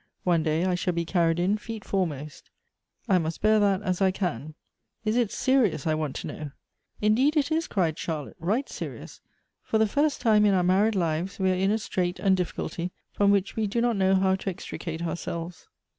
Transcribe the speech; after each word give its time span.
One 0.23 0.41
day 0.41 0.65
I 0.65 0.73
shall 0.73 0.93
be 0.93 1.05
carried 1.05 1.37
in 1.39 1.59
feet 1.59 1.85
foremost. 1.85 2.49
I 3.07 3.19
must 3.19 3.39
bear 3.39 3.59
that 3.59 3.83
as 3.83 4.01
I 4.01 4.09
can.— 4.09 4.55
Is 5.05 5.15
it 5.15 5.31
serious, 5.31 5.85
I 5.85 5.93
want 5.93 6.15
to 6.15 6.25
know?"" 6.27 6.51
Indeed 7.03 7.37
it 7.37 7.51
is," 7.51 7.67
cried 7.67 7.99
Charlotte," 7.99 8.35
right 8.51 8.67
serious. 8.67 9.21
For 9.61 9.77
the 9.77 9.85
first 9.85 10.19
time 10.19 10.43
in 10.45 10.55
our 10.55 10.63
married 10.63 10.95
lives, 10.95 11.37
we 11.37 11.51
are 11.51 11.53
in 11.53 11.69
a 11.69 11.77
strait 11.77 12.17
and 12.17 12.35
diffi 12.35 12.55
culty, 12.55 12.89
from 13.11 13.29
which 13.29 13.55
we 13.55 13.67
do 13.67 13.79
not 13.79 13.95
know 13.95 14.15
how 14.15 14.33
to 14.37 14.49
extricate 14.49 15.03
our 15.05 15.15
selves." 15.15 15.67